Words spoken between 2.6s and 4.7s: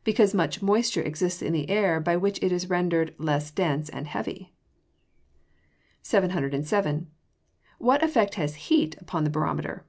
rendered less dense and heavy.